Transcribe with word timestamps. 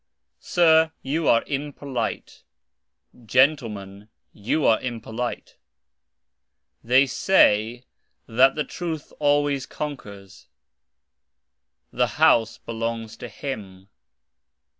Sir, 0.39 0.93
you 1.03 1.27
are 1.27 1.43
impolite. 1.45 2.43
Gentlemen, 3.23 4.09
you 4.33 4.65
are 4.65 4.81
impolite. 4.81 5.57
Tkey 6.83 7.07
say 7.07 7.83
that 8.25 8.55
(the) 8.55 8.63
truth 8.63 9.13
always 9.19 9.67
conquers. 9.67 10.47
The 11.91 12.07
house 12.17 12.57
belongs 12.57 13.15
to 13.17 13.29
him. 13.29 13.89